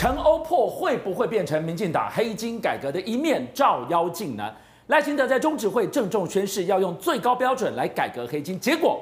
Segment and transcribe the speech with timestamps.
[0.00, 4.50] 陈欧破会不会变成民进党黑金改革的一面照妖镜呢？
[4.86, 8.98] 赖清德在中执会郑重宣誓要用最高标准来改革黑金，结果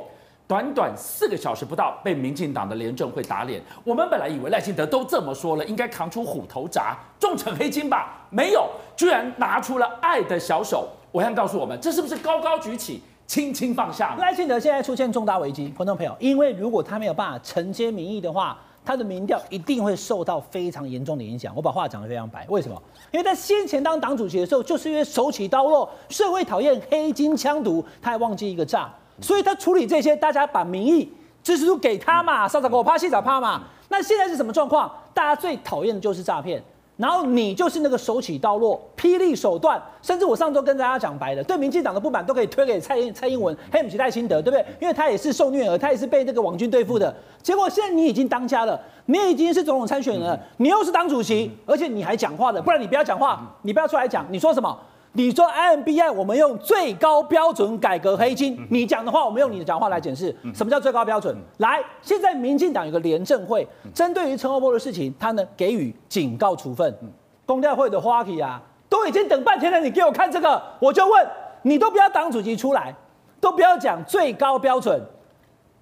[0.48, 3.62] 短短四个小时不到被民进党的廉政会打脸。
[3.84, 8.26] 我们本来以为赖清德都这么说了，应该扛出虎头铡，重惩黑金吧？
[8.30, 10.88] 没有，居然拿出了爱的小手。
[11.12, 14.16] 我想告诉我们，这是不是高高举起，轻轻放下？
[14.18, 18.58] 赖清德现在出现重大危机，观众朋友，因为如果他没有办法承接民意的话。
[18.88, 21.52] 他的民调一定会受到非常严重的影响。
[21.54, 22.82] 我把话讲得非常白，为什么？
[23.10, 33.64] 因为在先前当党主席的时候，就是因为手起刀落，社会讨厌黑金枪毒，他还忘记一个诈，所以他处理这些，大家把民意支持度给他嘛，上早给我趴，下早趴嘛。
[33.90, 34.90] 那现在是什么状况？
[35.12, 36.64] 大家最讨厌的就是诈骗。
[36.98, 44.66] 然后你就是那个手起刀落、霹雳手段，甚至我上周跟大家讲白了，对民进党的不满都可以推给蔡英蔡英文，黑姆吉戴新德，对不对？
[44.80, 47.14] 因为他也是受虐儿，他也是被那个网军对付的。
[47.40, 54.76] 结果现在你已经当家了，你已经是总统参选人了，你又是党主席，而且你还讲话的，不然你不要讲话，你不要出来讲，你说什么？
[55.18, 58.56] 你说 IMBI，我们用最高标准改革黑金。
[58.70, 60.32] 你讲的话，我们用你的讲话来解释。
[60.54, 61.36] 什么叫最高标准？
[61.56, 66.96] 来，现在民进党有个廉政会，针对于陈欧波的事情，他呢给予警告处分。
[67.44, 71.26] 公调会的花旗啊，都已经等半天了，你给我看这个，我就问
[71.62, 72.94] 你，都不要党主席出来，
[73.40, 75.02] 都不要讲最高标准。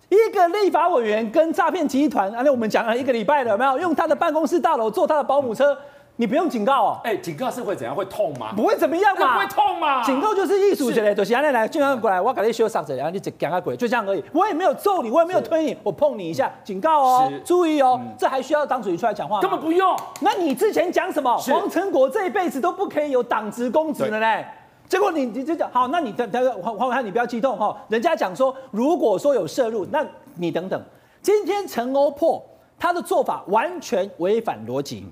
[0.09, 5.77] 一个立法委员跟诈骗集团，啊，那我们讲了一个礼拜了，有没有用他的办公室大楼坐他的保姆车？
[6.19, 7.95] 你不用警告哦，哎，警告是会怎样？
[7.95, 8.53] 会痛吗？
[8.57, 9.35] 不会怎么样嘛？
[9.35, 10.03] 不会痛嘛？
[10.03, 14.25] 警告就是艺术之类，就是来来，经常过来，我给你修嗓子，然后你就赶快滚，就这样而已。
[14.33, 19.43] 我也没有揍你，我也没有推你，我碰你一下，警告哦，注意哦，这还需要党主席出来讲话吗？
[19.43, 19.95] 根本不用。
[20.21, 21.37] 那你之前讲什么？
[21.37, 24.47] 黄成国这一辈子都不可以有党职公职了嘞？
[24.89, 27.77] 结果你你就讲好，那你等等黄黄伟汉，你不要激动哈。
[27.89, 30.03] 人家讲说，如果说有涉入，那
[30.37, 30.83] 你等等，
[31.21, 32.43] 今天陈欧破
[32.79, 35.07] 他的做法完全违反逻辑。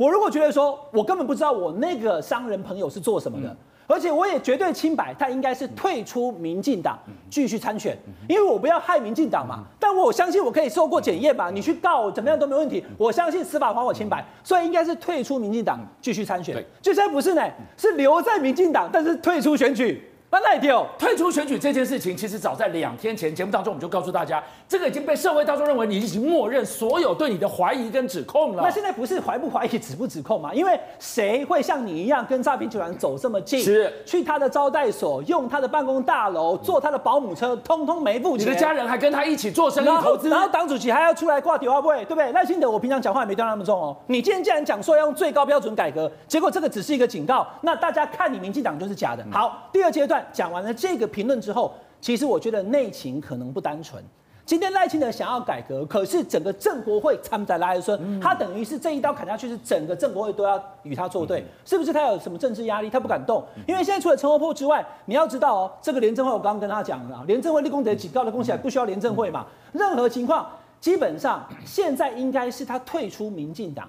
[0.00, 3.56] 我如果觉得说，我根本不知道我那个商人朋友是做什么的，嗯、
[3.86, 6.98] 而且我也绝对清白，他应该是退出民进党
[7.28, 7.94] 继续参选，
[8.26, 9.62] 因为我不要害民进党嘛。
[9.78, 12.82] 但我相信我可以受过检验嘛，你去告我怎么样都没问题。
[12.96, 16.56] 我相信司法还我清白，所以应该是退出民进党继续参选。
[16.80, 17.42] 就现在不是呢，
[17.76, 20.09] 是留在民进党，但是退出选举。
[20.32, 28.62] 那那一条退出选举这件事情，其实早在两天前节目当中，我们就告诉大家，这个已经被社会大众认为你已经默认所有对你的怀疑跟指控了。
[28.62, 30.54] 那现在不是怀不怀疑、指不指控吗？
[30.54, 33.60] 因为谁会像你一样跟诈骗集团走这么近？
[33.60, 38.46] 是去他的招待所，用他的办公大楼，坐他的保姆车，通通没付钱。
[38.46, 42.30] 你的家人还跟他一起做生意投资，然后党主席还要出来挂电话会，对不对？
[42.30, 43.96] 赖清德，我平常讲话也没对他那么重哦。
[44.06, 49.26] 你今天既然讲说要用最高标准改革，结果这个只是一个警告，那大家看你民进党就是假的。
[49.32, 51.00] 好，第二阶段讲完了这个。
[51.00, 54.04] 这个评论之后，其实我觉得内情可能不单纯。
[54.44, 61.90] 今天赖清德想要改革，可是整个正国会参在拉一孙，他等于是这一刀砍下去，是整个政国会都要与他作对，是不是？
[61.90, 62.90] 他有什么政治压力？
[62.90, 69.46] 他不敢动，因为现在除了陈欧破之外，你要知道哦，这个廉政会我刚刚跟他讲了，廉政会立功得警告的恭喜，不需要廉政会嘛？
[69.72, 70.46] 任何情况，
[70.80, 73.88] 基本上现在应该是他退出民进党。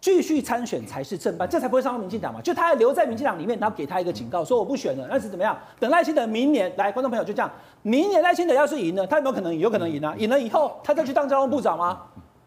[0.00, 2.40] 继续参选才是正办，这才不会伤到民进党嘛。
[2.40, 5.58] 就他还留在民进党里面，然后给他一个警告，说我不选了，那是怎么样？
[5.80, 7.50] 等赖清德明年来，观众朋友就这样，
[7.82, 9.60] 明年赖清德要是赢了，他有没有可能赢？
[9.60, 10.14] 有可能赢啊！
[10.16, 12.00] 赢了以后，他再去当交通部长吗？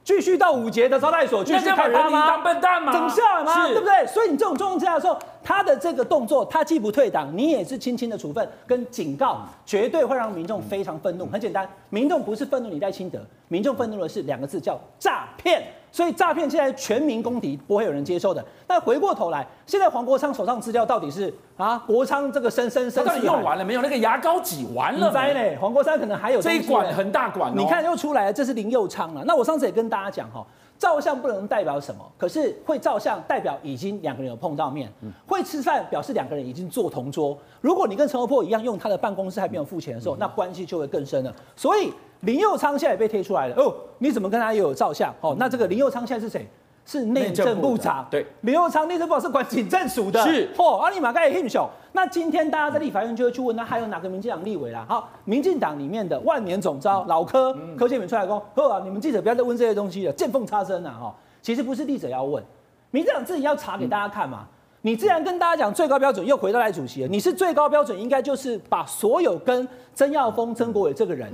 [0.03, 2.27] 继续到五节的招待所继续看人吗？
[2.27, 2.91] 当笨蛋吗？
[2.91, 3.67] 等下来吗？
[3.67, 4.07] 对不对？
[4.07, 11.25] 所以你这种状况之下的时候，他的这个动作，他既不退党，你也是轻轻的处分跟警告，绝对会让民众非常愤怒。
[11.27, 13.19] 很简单，民众不是愤怒你赖清德，
[13.49, 15.61] 民众愤怒的是两个字，叫诈骗。
[15.91, 18.43] 所以诈骗现在全民公敌，不会有人接受的。
[18.65, 21.77] 但回过头来，现在黄国昌手上资料到底是啊？
[21.85, 23.81] 国昌这个生生生，到底用完了没有？
[23.81, 25.33] 那个牙膏挤完了没？
[25.33, 25.57] 嘞？
[25.59, 29.21] 黄国昌可能还有这一管很大管，你看又出来了，这是林佑昌了。
[29.25, 30.45] 那我上次也跟大家讲哈，
[30.81, 34.91] 照相不能代表什么，可是会照相代表已经两个人有碰到面，
[35.27, 37.37] 会吃饭表示两个人已经坐同桌。
[37.61, 41.31] 如果你跟陈欧珀一样用他的办公室还没有付钱的时候，那关系就会更深了。
[41.55, 41.93] 所以。
[42.21, 45.11] 林佑昌现在也被贴出来了哦，你怎么跟他也有照相？
[45.21, 46.47] 哦，那这个林佑昌现在是谁？
[46.85, 48.05] 是内政部长。
[48.09, 50.21] 对，林右昌内政部长是管警政署的。
[50.23, 50.49] 是。
[50.55, 51.69] 嚯，阿里马盖也很小。
[51.93, 54.85] 那今天大家在立法院就会去问，那还有哪个民进党立委啦？
[54.87, 60.95] 好，民进党里面的万年总召老柯柯建铭出来说：“呵啊，你们记者不要再问这些东西了，见缝插针啊！
[60.99, 62.43] 哈，其实不是记者要问，
[62.91, 64.39] 民进党自己要查给大家看嘛。
[64.41, 71.31] 嗯你既然跟大家讲最高标准，又回到来主席了，你是最高标准，应该就是把所有跟曾耀峰、曾国伟这个人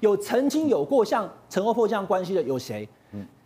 [0.00, 2.86] 有曾经有过像陈欧破这样关系的有谁？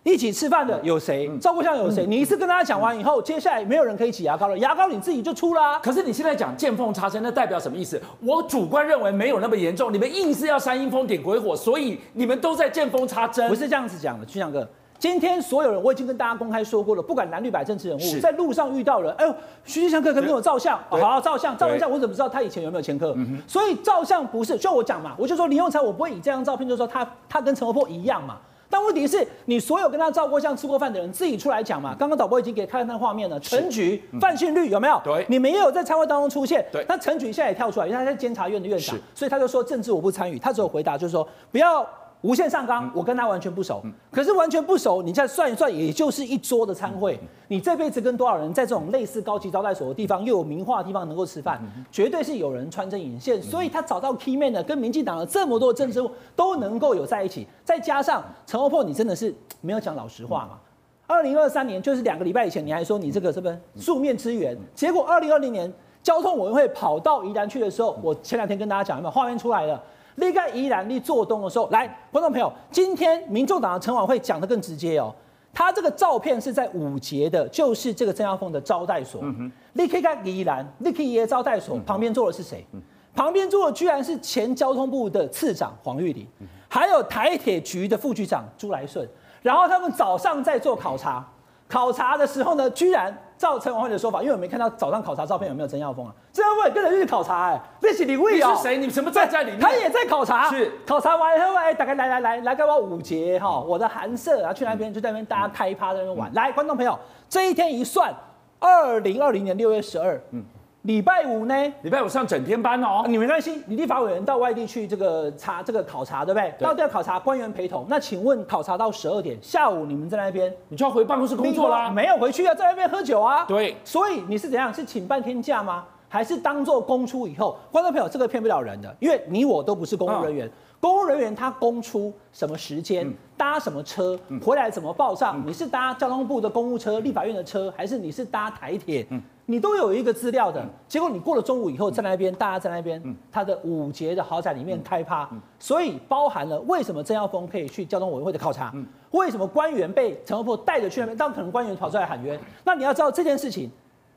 [0.04, 1.30] 一起吃饭的有谁？
[1.40, 2.04] 赵国相有谁？
[2.04, 5.78] 你一次跟大家讲完以后，接下来没有人可以挤牙膏了，牙膏你自己就出了啊。
[5.82, 7.98] 可是你现在讲见缝插针，那代表什么意思？
[8.20, 13.48] 我主观认为没有那么严重，你们硬是要煽阴风点鬼火，所以你们都在见缝插针。
[13.48, 14.68] 不是这样子讲的，曲翔哥。
[14.98, 19.34] 今天所有人，我已经跟大家公开说过了，不管蓝绿白政治人物，在路上遇到人，哎呦，
[19.64, 20.78] 徐继祥哥可不可以跟我照相？
[20.90, 23.16] 好好，照相，照完相，我怎么知道他以前有没有前科？
[23.46, 28.36] 所以照相不是，就我讲嘛，我就说林永才，我不会以这张照片就说他他跟陈活泼一样嘛。
[28.74, 31.94] 但问题是你所有跟他照过相、吃过饭的人，自己出来讲嘛。
[31.96, 35.00] 刚刚导播已经给看那画面了，陈菊、范训律有没有？
[35.04, 36.66] 对，你们也有在参会当中出现。
[36.72, 41.86] 对，那陈菊现在也跳出来，因为他在监察院的院长，所以他就说政治我不参与，他只有回答就是说不要。
[42.24, 43.82] 无限上纲，我跟他完全不熟。
[43.84, 47.18] 嗯、可是完全不熟，你再算一算，也就是一桌的餐会。
[47.20, 53.38] 嗯、你这辈子跟多少人在这种类似高级招待所的地方，又有名画的地方能够吃饭，嗯、绝对是有人穿针引线。
[53.38, 56.02] 嗯、所以他找到 key man 的，跟民进党的这么多政治
[56.34, 57.46] 都能够有在一起。
[57.62, 60.58] 再加上陈欧破，你真的是没有讲老实话嘛？
[61.06, 64.56] 二零二三年就是两个礼拜以前，你还说你这个是不是素面之缘？
[64.74, 65.70] 结果二零二零年
[66.02, 69.82] 交通委员会跑到宜兰去的时候，我前两天跟大家讲，有没有画面出来了？
[70.16, 75.14] 离开宜兰，你做东的时候，来，观众朋友，今天民众党的陈琬惠讲的更直接哦，
[75.52, 79.20] 他这个照片是在五节的，就是这个郑耀峰的招待所。
[79.24, 82.64] 嗯哼，你可以看宜兰，你可以耶招待所旁边坐的是谁？
[82.72, 82.80] 嗯、
[83.14, 89.08] 旁边坐的居然是前交通部的次长黄玉玲，嗯、还有台铁局的副局长朱来顺，
[89.42, 91.26] 然后他们早上在做考察，
[91.66, 93.16] 考察的时候呢，居然。
[93.36, 96.12] 照陈琬惠的说法，因为我没看到早上考察照片有没有曾耀峰啊？
[96.32, 98.50] 曾耀峰也跟着去考察，哎，那是李伟啊？
[98.50, 98.78] 你是谁？
[98.78, 99.60] 你什么站在里面？
[99.60, 106.32] 他也在考察，是考察完以后，哎，大概来来来来，给我五节哈，我的寒舍，然后去那边就在那边大家开趴在那边玩。
[106.34, 106.98] 来，观众朋友，
[107.28, 108.14] 这一天一算，
[108.60, 110.44] 二零二零年六月十二，嗯。
[110.84, 111.54] 礼拜五呢？
[111.80, 113.04] 礼拜五上整天班哦。
[113.08, 116.50] 你没关系，你立法委员到外地去这个查这个考察，对不对？
[116.58, 117.86] 对到地要考察，官员陪同。
[117.88, 121.88] 那请问考察到十二点，下午你们在那边，你就要回办公室工作啦？
[121.88, 123.46] 没有回去啊，在那边喝酒啊。
[123.46, 123.74] 对。
[123.82, 124.72] 所以你是怎样？
[124.72, 125.86] 是请半天假吗？
[126.06, 127.56] 还是当做公出以后？
[127.72, 130.46] 观众朋友，这个骗不了人的，因为你我都不是公务人员。
[130.46, 130.52] 嗯
[130.84, 135.42] 公务人员他公出什么时间搭什么车回来怎么报上？
[135.46, 139.06] 你是搭交通部的公务车、立法院的车，还是你是搭台铁？
[139.46, 140.64] 你都有一个资料的。
[140.88, 148.72] 结果你过了中午以后，在那边大家在那边，他的五节的豪宅里面开趴，所以包含了为什么郑耀峰可以去交通委员会的考察？
[149.10, 151.16] 为什么官员被陈欧破带着去那边？
[151.16, 152.38] 当可能官员跑出来喊冤？
[152.64, 153.70] 那你要知道这件事情，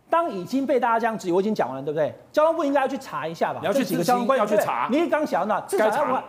[0.10, 2.14] 当已经被大家这样质疑，我已经讲完了，对不对？
[2.32, 3.60] 交通部应该要去查一下吧？
[3.62, 4.88] 你要去几个交通官要去查？
[4.92, 6.24] 你刚想到至少要。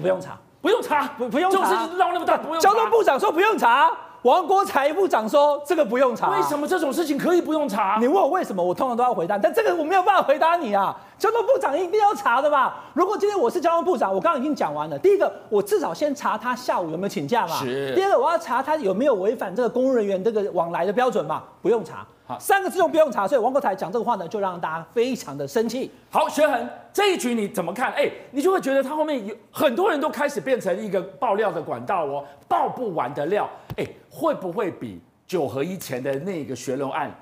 [0.00, 2.60] 不用查，不用查，不不用查，就是闹那么大，不用。
[2.60, 3.90] 交通部长说不用查，
[4.26, 6.30] 王国材部长说这个不用查。
[6.30, 7.96] 为什么这种事情可以不用查？
[8.00, 10.94] 你问我为什么，我通常都要回答，但这个我没有办法回答你啊。
[11.16, 12.74] 交通部长一定要查的吧？
[12.92, 14.98] 如果今天我是交通部长，我刚刚已经讲完了。
[14.98, 17.54] 第一个，我至少先查他下午有没有请假嘛。
[17.60, 17.94] 是。
[17.94, 21.44] 第二个，我要查他有没有违反这个公务人员这个往来的标准嘛？
[21.62, 22.04] 不用查。
[22.26, 25.88] 好，三个字都不用查，所以王国才讲这个话呢，就让大家非常的生气。
[26.10, 27.92] 好，学恒这一局你怎么看？
[27.92, 33.48] 哎，你就会觉得他后面有很多人都开始变成一个爆料的管道哦，爆不完的料。
[33.76, 37.14] 哎，会不会比九合一前的那个学龙案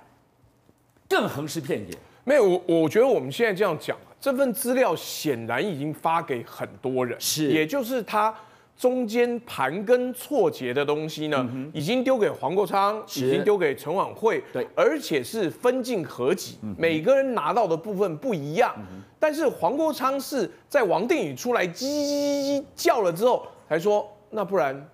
[1.06, 1.94] 更横尸遍野？
[2.24, 8.34] 没有，我我觉得我们现在这样讲，这份资料显然已经发给很多人，是，也就是他。
[8.76, 18.74] 中间盘根错节的东西呢，嗯、已经丢给黄国昌，已经丢给陈琬惠，对，而且是分进合集，嗯、每个人拿到的部分不一样。
[18.76, 24.88] 嗯、但是黄国昌是在王定宇出来叽叽叽叫了之后，才说那不然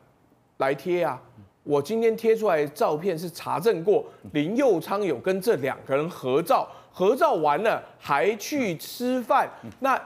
[0.58, 1.20] 来贴啊！
[1.62, 9.48] 我今天贴出来的照片是查证过，林佑昌有跟这两个人合照，合照完了还去吃饭。
[9.64, 10.00] 嗯、那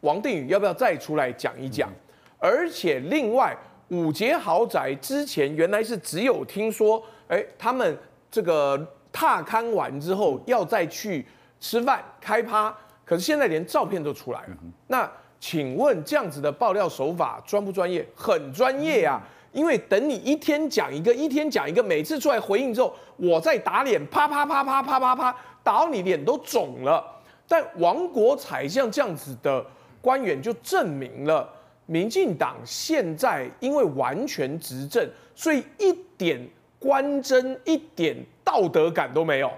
[0.00, 1.92] 王定宇要不要再出来讲一讲？
[2.40, 3.56] 嗯而且另外
[3.88, 7.98] 五节豪宅之前原来是只有听说，哎，他们
[8.30, 11.26] 这个踏勘完之后要再去
[11.58, 12.72] 吃饭开趴，
[13.04, 14.56] 可是现在连照片都出来了。
[14.86, 18.06] 那请问这样子的爆料手法专不专业？
[18.14, 19.20] 很专业啊！
[19.52, 27.04] 因为等你一天讲一个，一天讲一个，每次出来回应之后，我再打脸，啪啪啪啪啪啪啪，打到你脸都肿了。
[27.48, 29.64] 但王国才像这样子的
[30.00, 31.48] 官员就证明了。
[31.90, 36.38] 民进党现在因为完全执政，所以一点
[36.78, 38.14] 官真、一点
[38.44, 39.50] 道德感都没有。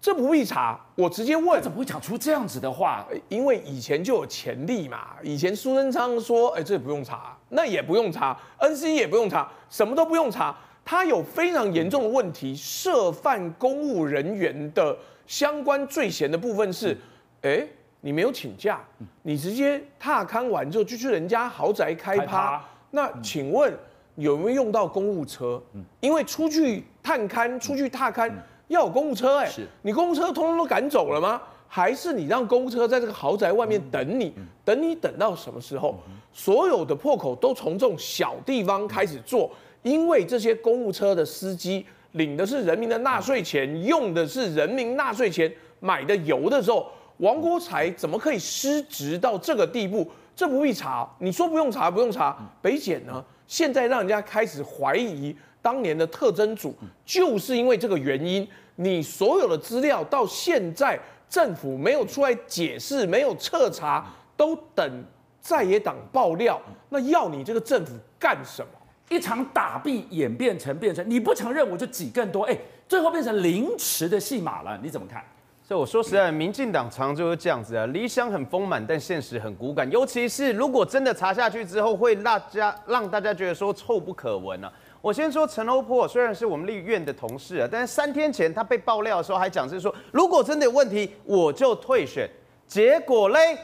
[0.00, 1.62] 这不必查，我直接问。
[1.62, 3.06] 怎么会讲出这样子的话？
[3.28, 5.16] 因为以前就有潜力嘛。
[5.22, 16.98] 以前苏贞昌说：“哎，这不用查，那也不用查，NC 也不用查，什么都不用查。”他有非常严重的问题，涉犯公务人员的相关罪嫌的部分是，
[17.42, 17.66] 哎。
[18.06, 18.78] 你没有请假，
[19.22, 22.64] 你直接踏勘完之后就去人家豪宅开趴。
[22.92, 23.76] 那请问
[24.14, 25.60] 有没有用到公务车？
[25.98, 28.30] 因为出去探勘、出去踏勘
[28.68, 29.50] 要有公务车哎、
[29.82, 31.42] 你公务车通通都赶走了吗？
[31.66, 34.32] 还是你让公务车在这个豪宅外面等你？
[34.64, 35.96] 等你等到什么时候？
[36.32, 39.50] 所有的破口都从这种小地方开始做。
[39.82, 50.10] 因为这些公务车的司机领的是人民的纳税钱，用的是人民纳税钱买的油的时候，王国才怎么可以失职到这个地步？
[50.34, 53.24] 这不必查，你说不用查不用查，北检呢？
[53.46, 60.98] 现在让人家开始怀疑当年的特侦组，就是因为这个原因，你所有的资料到现在
[61.30, 64.06] 政府没有出来解释，没有彻查，
[64.36, 65.04] 都等
[65.40, 68.68] 在野党爆料，那要你这个政府干什么？
[69.08, 72.58] 一场打弊演变成变成你不承认我就挤更多，哎，
[72.88, 75.24] 最后变成凌迟的戏码了，你怎么看？
[75.66, 79.90] 所以我说实在，民进党常常就是这样子啊，理想很丰满，但现实很骨感。
[79.90, 84.72] 尤其是如果真的查下去之后，会大家让大家觉得说臭不可闻啊。
[85.00, 92.30] 我先说陈欧珀，虽然是我们立院的同事啊，但是三天前他被爆料的时候还讲是说，如果真的有问题，我就退选。
[92.68, 93.58] 结果嘞，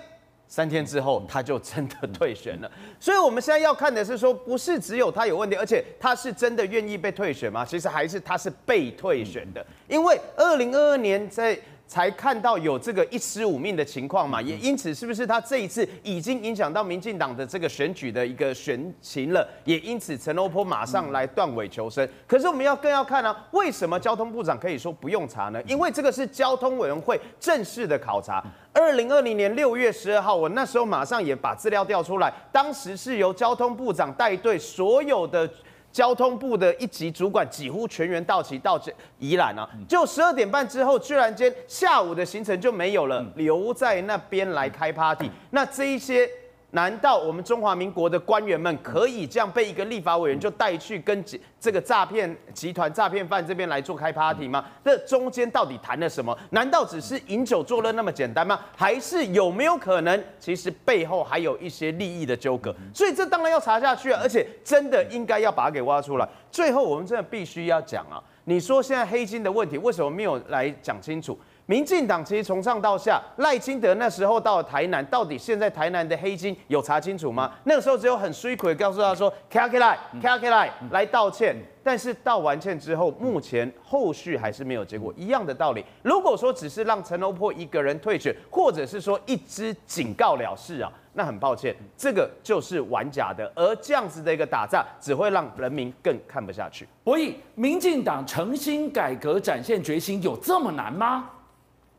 [0.48, 2.68] 三天之后他就真的退选了。
[2.98, 7.64] 所以我们现在要看的是说，不是只有他有问题，而且他是真的愿意被退选吗？
[7.64, 11.56] 其实还是他是被退选的，因为二零二二年在。
[11.92, 19.46] 才看到有这个一尸五命的情况嘛，也因此是不是他这一次已经影响到民进党的这个选举的一个选情了？
[19.66, 22.08] 也因此陈欧波马上来断尾求生。
[22.26, 25.62] 可是我们要更要看呢、啊，为什么交通部长可以说不用查呢？
[25.66, 28.42] 因为这个是交通委员会正式的考察。
[28.72, 35.46] 二零二零年六月十二号，我那时候马上也把资料调出来，当时是由交通部长带队所有的。
[35.92, 45.30] 交通部的一级主管几乎全员到齐到这宜兰啊，就十二点半之后，居然间下午的行程就没有了，留在那边来开 party。
[45.50, 46.28] 那这一些。
[46.74, 51.22] 难道我们中华民国的官员们可以这样被一个立法委员就带去跟
[51.60, 54.64] 这个诈骗集团、诈骗犯这边来做开 party 吗？
[54.82, 56.36] 这中间到底谈了什么？
[56.50, 58.58] 难道只是饮酒作乐那么简单吗？
[58.74, 62.74] 还是有没有可能，其实背后还有一些利益的纠葛？
[62.94, 66.26] 所以这当然要查下去啊，而且真的应该要把它给挖出来。
[66.50, 71.38] 最后我们真的必须要讲啊，你说现在黑金的问题为什么没有来讲清楚？
[71.66, 77.52] 民进党其实从上到下，赖清德那时候到了台南，到底现在台南的黑金有查清楚吗？
[77.64, 81.54] 那个时候只有很水气告诉他说来，来道歉。
[81.84, 85.12] 但是道完歉之后，目前后续还是没有结果。
[85.16, 93.50] 一样的道理，如果说只是让陈欧珀一个人退选，或者是说一支警告了事啊，那很抱歉，这个就是玩假的。
[93.56, 96.86] 而这样子的一个打仗，只会让人民更看不下去。
[97.04, 101.30] 所以，民进党诚心改革、展现决心，有这么难吗？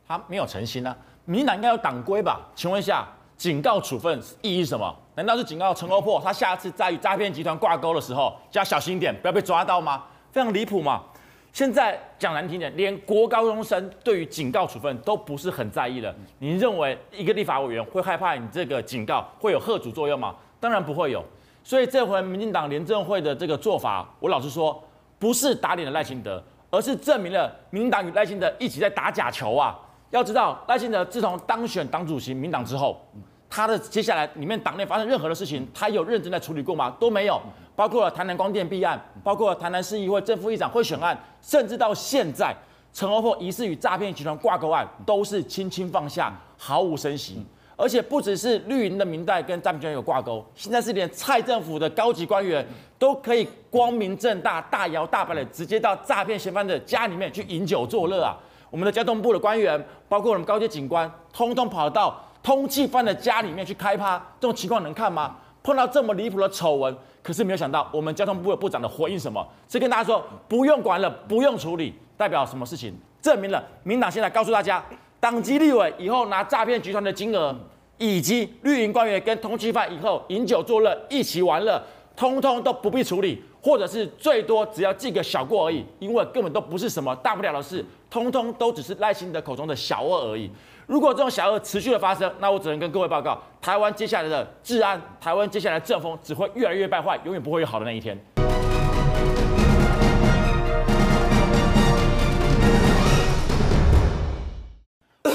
[0.08, 0.96] 他没有诚心啊，
[1.26, 2.42] 民进党应该有党规吧？
[2.56, 3.08] 请问一下，
[3.38, 4.96] 警告处分意义是什么？
[5.16, 10.04] 难道是警告陈欧珀，他下次在与诈骗集团挂钩的时候，就要小心一点，不要被抓到吗？
[10.32, 11.04] 非常离谱嘛！
[11.52, 16.12] 现在讲难听点，连国高中生对于警告处分都不是很在意了。
[16.40, 20.36] 你认为一个立法委员会害怕你这个警告会有吓阻作用吗？
[20.60, 21.24] 当然不会有。
[21.64, 24.84] 所以这回民进党廉政会的这个做法，我老实说，
[25.20, 29.80] 不是打脸了赖清德，而是证明了民进党与赖清德一起在打假球啊！
[30.14, 33.02] 要知道，赖清德自从当选党主席、民党之后，
[33.50, 36.96] 他的接下来里面党内发生任何的事情，他有认真在处理过吗？
[37.00, 37.42] 都没有。
[37.76, 42.56] 包括了台南光电弊案，包括了台南市议会正副议长贿选案，甚至到现在
[42.94, 47.44] 陈欧珀疑似与诈骗集团挂钩案，都是轻轻放下，毫无声息。
[47.76, 52.64] 而且不只是绿营的民代跟诈骗集团有挂钩，现在是连蔡政府的高级官员
[53.00, 58.38] 都可以光明正大、大摇大摆的直接到诈骗嫌犯的家里面去饮酒作乐啊！
[58.74, 65.36] 我们的交通部的官员，包括我们高阶警官，通通跑到通缉犯的家里面去开趴，这种情况能看吗？
[65.62, 69.48] 碰到这么离谱的丑闻，可是没有想到我们交通部的部长的回应什么？
[69.70, 72.92] 是跟大家说不用管了，不用处理，代表什么事情？
[73.22, 74.84] 证明了民党现在告诉大家，
[75.20, 77.56] 党籍立委以后拿诈骗集团的金额，
[78.00, 81.80] 以及绿营官员跟通缉犯以后饮酒作乐一起玩乐，
[82.16, 83.44] 通通都不必处理。
[83.64, 90.52] 或者是最多只要记个小过而已，因为根本都不是什么大不了的事，通通都只是赖清德口中的小恶而已。
[90.86, 98.20] 如果这种小恶持续的发生，那我只能跟各位报告，台湾接下来的治安，台湾接下来的政风只会越来越败坏，永远不会有好的那一天。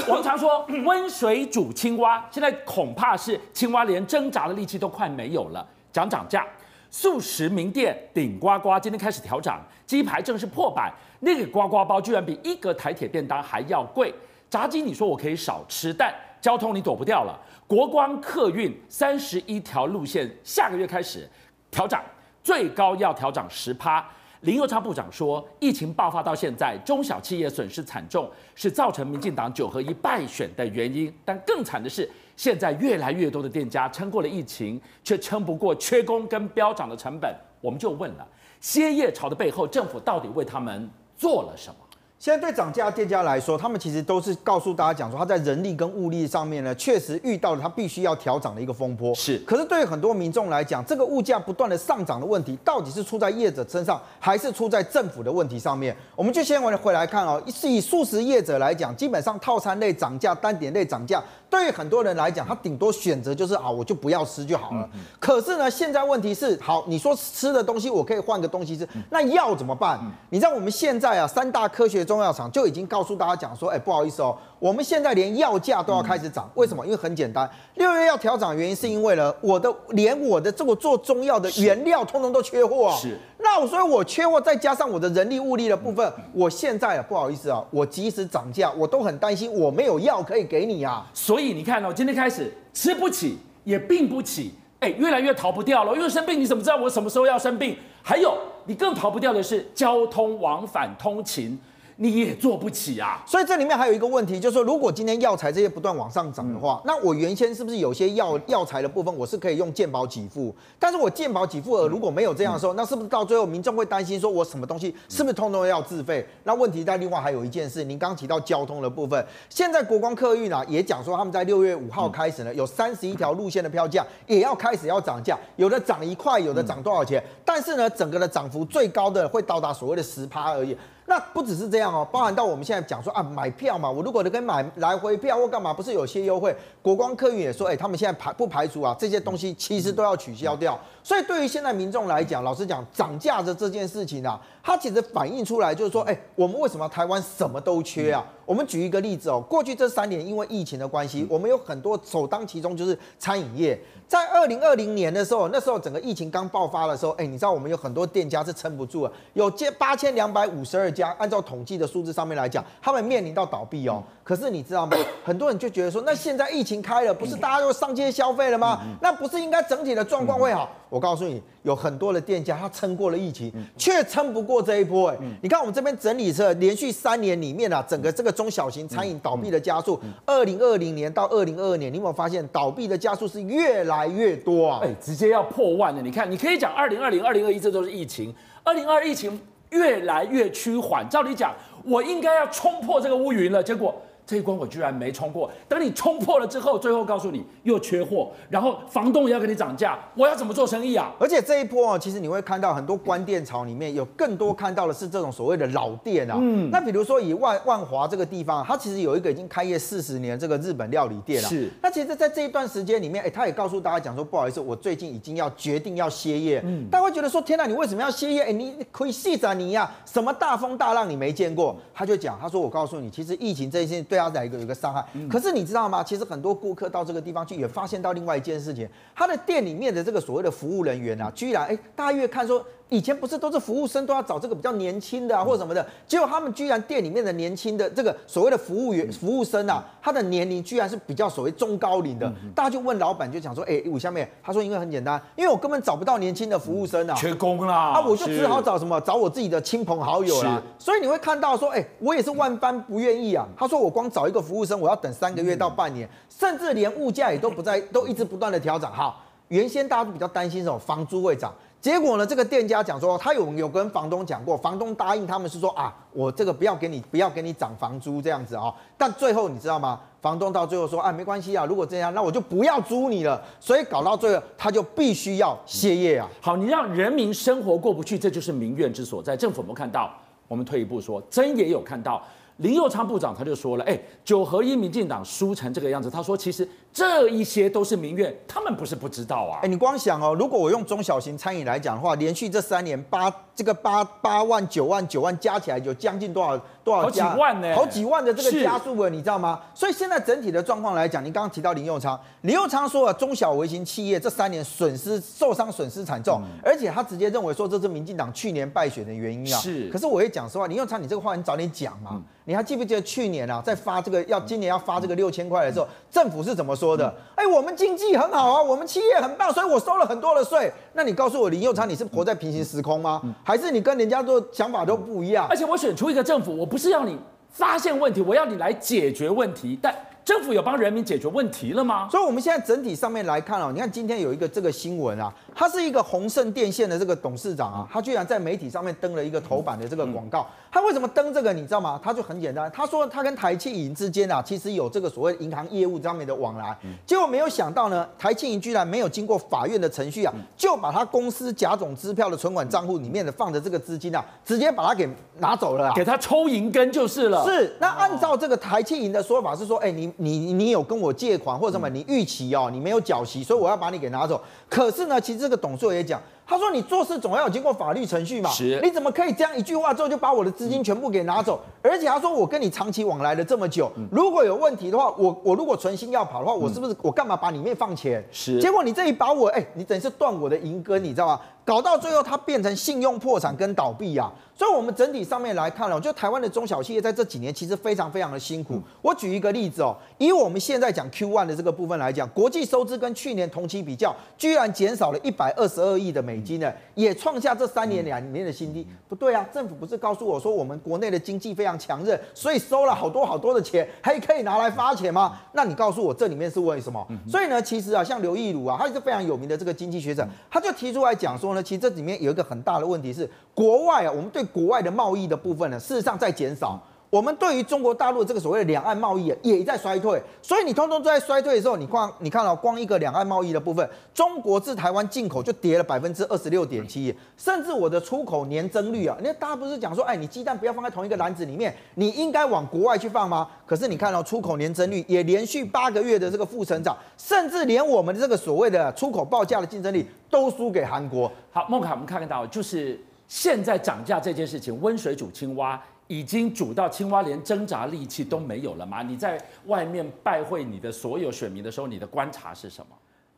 [0.07, 6.47] 我们常说温水煮青蛙，现在恐怕是青蛙连挣扎的力气都快没有了，讲涨价。
[6.91, 14.13] 速食名店顶呱呱今天开始调涨，鸡排正式破百，那个呱呱包居然比一格台铁便当还要贵。
[14.49, 17.39] 炸鸡你说我可以少吃，但交通你躲不掉了。
[17.67, 21.29] 国光客运三十一条路线下个月开始
[21.71, 22.03] 调涨，
[22.43, 24.03] 最高要调涨十趴。
[24.43, 31.13] 林右昌部长说，疫情爆发到现在，中小企业损失惨重，是造成民进党九合一败选的原因。
[31.25, 32.09] 但更惨的是。
[32.39, 37.35] 现在越来越多的店家撑过了疫情，却撑不过缺工跟飙涨的成本。
[37.61, 38.25] 我们就问了，
[38.61, 41.88] 歇业潮的背后，政府到底为他们做了什么？
[42.21, 49.15] 现在对涨价店家来说，他们其实都是告诉大家讲说，他在人力跟物力上面呢，确实遇到了他必须要调涨的一个风波。
[49.15, 55.97] 是，可是对于很多民众来讲，这个物价不断的上涨的问题，到底是出在业者身上，还是出在政府的问题上面？
[56.17, 61.23] 我们就先回来回来看哦，是以素食业者来讲，基本上套餐类涨价、单点类涨价。
[61.49, 64.83] 对于很多人来讲，他顶多选择就是啊，我就不要吃就好了。
[64.83, 69.99] 嗯嗯、可是呢，现在问题是，好，你说吃的东西我可以换个东西吃，那药怎么办？
[70.03, 76.51] 嗯、你知道我们现在啊，三大科学中药厂就已经告诉大家讲说，哎，不好意思哦，我们现在连药价都要开始涨。
[76.55, 76.85] 为什么？
[76.87, 82.91] 因为很简单，六月要调涨的原因是因为呢，我的连我的这个做中药的原料通通都缺货。
[82.99, 83.19] 是。
[83.41, 91.07] 那我所以，我缺货，再加上我的人力物力的部分，我现在啊，不好意思啊，我即使涨价，我都很担心，我没有药可以给你啊。
[91.13, 95.95] 所以你看哦，今天开始吃不起，也病不起，哎，越来越逃不掉了。
[95.95, 97.77] 因为生病，你怎么知道我什么时候要生病？
[98.03, 101.59] 还有，你更逃不掉的是交通往返通勤。
[102.01, 103.21] 你也做不起啊！
[103.27, 110.55] 所以这里面还有一个问题，就是说，如果今天药材这些不断往上涨的话，那我原先是不是有些药药材的部分，我是可以用健保给付？
[110.79, 116.25] 但是我健保给付额如果没有这样的时候，那是不是到最后民众会担心说，我什么东西是不是通通要自费？
[116.45, 127.21] 那问题在另外还有一件事，您刚提到交通的部分，现在国光客运啊也讲说，他们在六月五号开始呢，有三十一条路线的票价也要开始要涨价，有的涨一块，有的涨多少钱？
[127.45, 130.77] 但是呢，整个的涨幅最高的会到达所谓的十趴而已。
[131.09, 136.55] 那不只是这样哦，包含到我们现在讲说啊，买票嘛，我如果能跟买来回票或干嘛，不是有些优惠？
[136.83, 140.79] 国光客运也说，哎，他们现在排不排除啊，这些东西其实都要取消掉。
[141.09, 148.23] 所以对于现在民众来讲，老实讲，涨价的这件事情啊，它其实反映出来就是说，哎，我们为什么台湾什么都缺啊？
[148.45, 153.79] 我们举一个例子哦，过去这三年因为疫情的关系，我们有很多首当其冲就是餐饮业。
[154.07, 164.03] 在二零二零年的时候，那时候整个疫情刚爆发的时候，哎，你知道我们有很多店家是撑不住了，有接八千两百五十二家，按照统计的数字上面来讲，他们面临到倒闭哦。
[164.23, 164.95] 可是你知道吗？
[165.25, 168.81] 很多人就觉得说，那现在疫情开了，不是大家都上街消费了吗？
[169.01, 170.71] 那不是应该整体的状况会好？
[170.89, 175.11] 我告诉你，有很多的店家他撑过了疫情，却撑不过这一波。
[175.11, 184.81] 哎，你看我们这边整理车连续三年里面啊，整个这个中小型餐饮倒闭的加速，二零二零年到二零二二年，你有没有发现倒闭的加速是越来越多啊？
[184.83, 186.01] 哎，直接要破万了。
[186.01, 188.35] 你看，你可以讲二零二零、二零二一，这都是疫情。
[188.65, 193.95] 二零二疫情越来越趋缓，照理讲，我应该要冲破这个乌云了，结果。
[194.29, 201.11] 这一关我居然没冲过，等你冲破了之后，最后告诉你又缺货，然后房东也要给你涨价，我要怎么做生意啊？
[201.19, 206.37] 而且这一波啊，其实你会看到很多关店潮里面有更多看到的是这种所谓的老店啊。
[206.39, 211.49] 嗯，那比如说以万万华这个地方，它其实有一个已经开业四十年这个日本料理店了。
[211.49, 211.71] 是。
[211.81, 216.61] 那其实，在这一段时间里面，哎，他也告诉大家讲说，不好意思，我最近已经要决定要歇业。
[216.67, 216.87] 嗯。
[216.91, 218.43] 大家会觉得说，天哪，你为什么要歇业？
[218.43, 221.75] 哎，你可以细展你呀，什么大风大浪你没见过？
[221.95, 224.59] 他就讲，他说我告诉你，其实疫情这一件对他来一个。
[224.59, 226.03] 有个伤害，可是你知道吗？
[226.03, 232.65] 其实很多顾客到这个地方去，也发现到另外一件事情，他的店里面的这个所谓的服务人员啊，居然哎，大家越看说。
[232.91, 242.33] 以前不是都是服务生都要找这个比较年轻的啊，或者什么的，结果他们居然店里面的年轻的这个所谓的服务员、服务生啊，他的年龄居然是比较所谓中高龄的。
[242.55, 250.63] 大家就问老板，就讲说，哎，五下面，他说因为很简单，因为我根本找不到年轻的服务生啊，缺工啦，啊，我就只好找什么，找我自己的亲朋好友啦。
[250.79, 253.47] 所以你会看到说，哎，我也是万般不愿意啊。
[253.57, 258.91] 他说我光找一个服务生，我要等三个月到半年，甚至连物价也都不在，都一直不断的调整。
[258.91, 261.53] 好，原先大家都比较担心什么，房租会涨。
[261.81, 262.27] 结果呢？
[262.27, 268.75] 这个店家讲说，他有有跟房东讲过，房东答应他们是说啊，我这个不要给你，不要给你涨房租这样子啊、哦。
[268.97, 270.01] 但最后你知道吗？
[270.21, 273.41] 房东到最后说，啊，没关系啊，如果这样，那我就不要租你了。
[273.61, 276.29] 所以搞到最后，他就必须要歇业啊。
[276.41, 279.37] 好，你让人民生活过不去，这就是民怨之所在。
[279.37, 280.13] 政府有没有看到？
[280.49, 282.21] 我们退一步说，真也有看到。
[282.59, 289.61] 林右昌部长他就说了，哎，九合一民进党输成这个样子，他说其实这一些都是民怨，他们不是不知道啊。
[289.63, 297.31] 哎，你光想哦，如果我用中小型餐饮来讲的话，连续这三年八这个八八万九万九万加起来有将近多少多少家？
[297.31, 299.61] 好几万呢，好几万的这个加速了，你知道吗？
[299.75, 309.59] 所以现在整体的状况来讲，您刚刚提到林佑昌，林佑昌说了，中小微型企业这三年损失受伤损失惨重，而且他直接认为说这是民进党去年败选的原因啊。
[309.59, 312.23] 是，可是我也讲实话，林佑昌，你这个话你早点讲嘛。
[312.45, 317.13] 你还记不记得去年啊，在发这个要今年要发这个六千块的时候，政府是怎么说的？
[317.35, 320.73] 哎，我们经济很好啊，我们企业很棒，所以我收了很多的税。
[320.95, 323.21] 那你告诉我，林佑昌，你是活在平行时空吗？
[323.49, 325.47] 还是你跟人家做想法都不一样？
[325.49, 327.17] 而且我选出一个政府，我不是要你
[327.49, 329.95] 发现问题，我要你来解决问题，但。
[330.23, 332.07] 政府有帮人民解决问题了吗？
[332.11, 340.47] 所以我们现在整体上面来看哦，你看今天有一个这个新闻啊，他是一个宏盛电线的这个董事长啊，他居然在媒体上面登了一个头版的这个广告。
[340.71, 341.53] 他为什么登这个？
[341.53, 341.99] 你知道吗？
[342.01, 346.79] 他就很简单，他说他跟台庆银之间啊，其实有这个所谓银行业务上面的往来。
[347.05, 357.45] 结果没有想到呢，台庆银居然没有经过法院的程序啊，就把他公司甲种支票的存款账户里面的放的这个资金啊，直接把它给拿走了，给他抽银根就是了。
[357.45, 364.41] 是，那按照这个台庆银的说法是说，哎，你你你有跟我借款或者什么，你逾期哦，你没有缴息，所以我要把你给拿走。
[364.69, 366.21] 可是呢，其实这个董事也讲。
[366.49, 371.61] 他说：“你做事总要有经过法律程序嘛，是你怎么可以这样一句话之后就把我的资金全部给拿走？
[371.83, 378.25] 而且他说我跟你长期往来了这么久，如果有问题的话，我我如果存心要跑的话，我是不是我干嘛把里面放钱？
[378.33, 381.41] 是，结果你这一把我，哎，你等于是断我的银根，你知道吗？
[381.67, 384.33] 搞到最后它变成信用破产跟倒闭啊。
[384.57, 388.83] 所以，我们整体上面来看了，就台湾的中小企业在这几年其实非常非常的辛苦。
[389.01, 397.15] 我举一个例子哦，以我们现在讲 Q1 的这个部分来讲，国际收支跟去年同期比较，居然减少了一百二十二亿的美金呢，也。
[397.19, 399.45] 创下这三年两年的新低，不对啊！
[399.53, 405.41] 政府不是告诉我说我们国内的经济非常强韧，所以收了好多好多的钱，还可以拿来发钱吗？
[405.53, 407.05] 那你告诉我这里面是为什么？
[407.27, 416.81] 所以呢，其实啊，像刘义儒啊，他是非常有名的这个经济学者，他就提出来讲说呢，其实这里面有一个很大的问题是，国外啊，我们对国外的贸易的部分呢，事实上在减少。
[417.11, 433.49] 我们对于中国大陆这个所谓的两岸贸易也在衰退，所以你通通都在衰退的时候，你光你看到光一个两岸贸易的部分，中国自台湾进口就跌了百分之二十六点七，甚至我的出口年增率啊，那大家不是讲说，哎，你鸡蛋不要放在同一个篮子里面，你应该往国外去放吗？
[433.65, 441.33] 可是你看到出口年增率也连续八个月的这个负成长，甚至连我们的这个所谓的出口报价的竞争力都输给韩国。
[441.51, 445.83] 好，孟凯，我们看得到就是现在涨价这件事情，温水煮青蛙。
[446.09, 449.03] 已经煮到青蛙连挣扎力气都没有了吗？
[449.03, 452.97] 你在外面拜会你的所有选民的时候，你的观察是什么？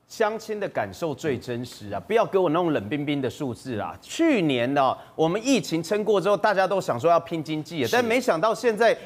[0.08, 2.00] 相亲的感受最真实啊！
[2.00, 3.96] 不要给我那种冷冰冰的数字啊！
[4.00, 8.96] 去年呢，我们疫情撑过之后，大家都想说要拼经济，但没想到现在。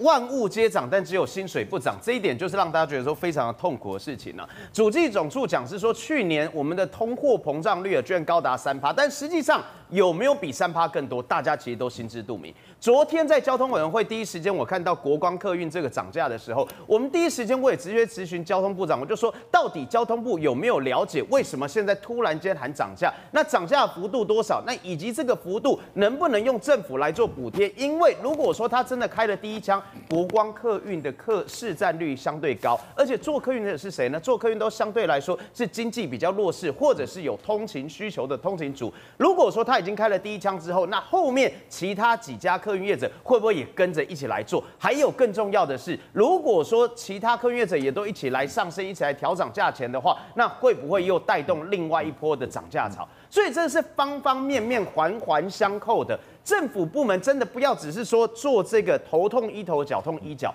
[0.00, 4.48] 万物皆涨，但只有薪水不涨，这一点就是让大家觉得说非常的痛苦的事情呢、啊。
[4.70, 11.22] 主计总处讲是说，去年我们的通货膨胀率啊，居然高达三趴，但实际上有没有比三趴更多？
[11.22, 12.54] 大家其实都心知肚明。
[12.78, 23.12] 昨天在交通委员会第一时间，我看到国光客运这个涨价的时候，我们第一时间我也直接咨询交通部长，我就说，到底交通部有没有了解为什么现在突然间喊涨价？
[23.32, 24.62] 那涨价幅度多少？
[24.66, 27.68] 那以及这个幅度能不能用政府来做补贴？
[27.76, 29.82] 因为如果说他真的开了第一枪。
[30.08, 34.20] 国光客运的客市占率相对高，而且坐客运的是谁呢？
[34.20, 38.92] 坐客运都相对来说是经济比较弱势，或者是有通勤需求的通勤族。
[39.18, 44.62] 如果说他已经开了第一枪之后，那后面其他几家客运业者会不会也跟着一起来做？
[44.78, 53.06] 还有更重要的是，如果说其他客运业者也都一起来上升，一起来调涨价钱的话，那会不会又带动另外一波的涨价潮？
[53.28, 56.18] 所以这是方方面面环环相扣的。
[56.44, 60.54] 政府部门真的不要只是说做这个头痛医头，脚痛医脚。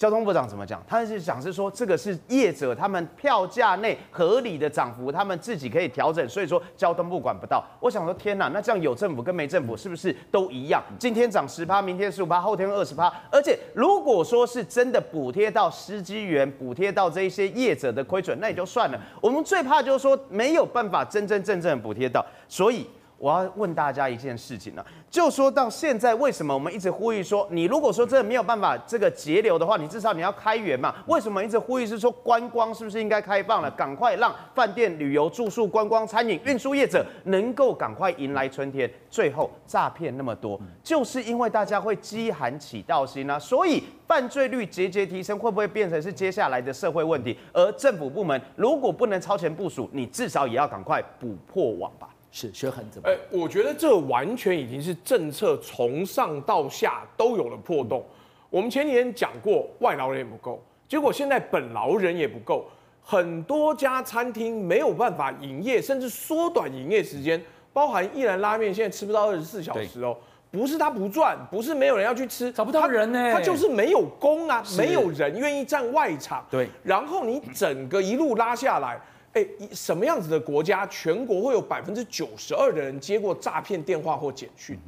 [0.00, 0.82] 交通部长怎么讲？
[0.88, 7.62] 他是讲是说这个是业者他们票价内合理的涨幅，他们自己可以调整，所以说交通部管不到。
[7.80, 10.82] 我想说天哪，那这样有政府跟没政府是不是都一样？
[10.98, 13.12] 今天涨十趴，明天十五趴，后天二十趴。
[13.30, 18.98] 而且如果说是真的补贴到司机员，补贴到这一些业者的亏损，那也就算了。
[19.20, 22.86] 我们最怕就是说没有办法真真正正的补贴到，所以。
[23.20, 30.94] 我要问大家一件事情呢、就说到现在，为什么我们一直呼吁说，你如果说真的没有办法这个节流的话，你至少你要开源嘛？
[31.06, 33.70] 为什么一直呼吁是说观光是不是应该开放了？
[33.72, 38.90] 赶快让饭店、旅游、住宿、观光、餐饮、运输业者能够赶快迎来春天。
[39.10, 47.36] 最后诈骗那么多，就是因为大家会饥寒起盗心啊，所以犯罪率节节提升，会不会变成是接下来的社会问题？
[47.52, 52.08] 而政府部门如果不能超前部署，你至少也要赶快补破网吧。
[52.32, 53.08] 是学恒怎么？
[53.08, 58.04] 哎，我觉得这完全已经是政策从上到下都有了破洞。
[58.48, 62.66] 我们前几天讲过，外劳人也不够，结果现在本劳人也不够，
[63.02, 70.16] 很多家餐厅没有办法营业，甚至缩短营业时间，包含一兰拉面现在吃不到二十四小时哦。
[70.52, 76.44] 不是他不赚，不是没有人要去吃，找不到人呢，他就是没有工啊，没有人愿意站外场。
[76.50, 79.00] 对，然后你整个一路拉下来。
[79.32, 84.78] 哎，什么样子的国家，全国会有百分之九十二的人接过诈骗电话或简讯？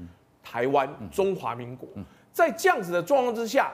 [0.42, 1.88] 台湾，中华民国，
[2.33, 3.72] 在这样子的状况之下，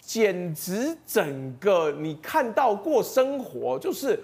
[0.00, 4.18] 简直整个你看到过生活就是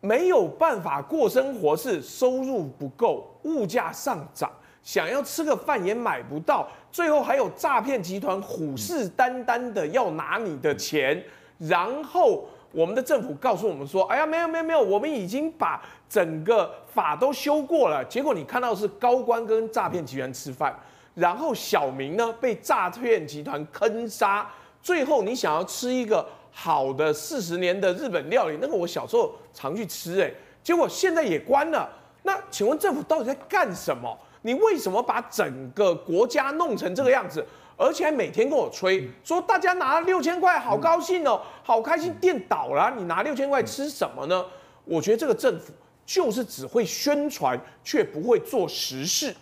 [0.00, 4.50] 没有办法过生活，是收入不够，物价上涨，
[4.82, 11.22] 想要吃个饭也买不到，最后还有诈骗集团虎视眈眈的要拿你的钱。
[11.56, 18.04] 然后我们的政府告诉我们说，哎呀，没有没有没有，我们已经把整个法都修过了。
[18.06, 20.76] 结果你看到是高官跟诈骗集团吃饭，
[21.14, 24.50] 然后小民呢被诈骗集团坑杀。
[24.82, 30.30] 最后你想要吃一个好的四十年的日本料理，那个我小时候常去吃，哎，
[30.62, 31.88] 结果现在也关了。
[32.24, 34.18] 那请问政府到底在干什么？
[34.42, 37.46] 你为什么把整个国家弄成这个样子？
[37.76, 44.44] 而且还每天跟我吹说，大家拿了六千块，好高兴哦，好开心，店倒了，你拿六千块吃什么呢？
[44.84, 45.72] 我觉得这个政府
[46.06, 49.34] 就是只会宣传，却不会做实事。